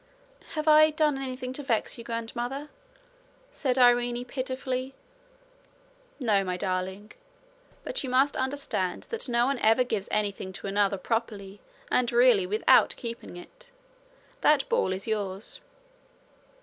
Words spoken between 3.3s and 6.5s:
said Irene pitifully. 'No,